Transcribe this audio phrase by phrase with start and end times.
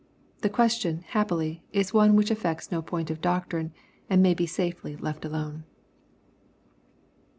[0.39, 3.71] The question, happily, is one which affects no point of doctrine,
[4.09, 5.63] and may safely be left alone.